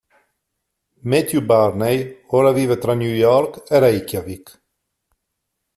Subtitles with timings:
[1.03, 4.49] Matthew Barney ora vive tra New York e Reykjavík.